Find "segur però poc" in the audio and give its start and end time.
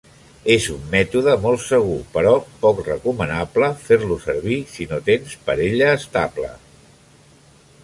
1.65-2.81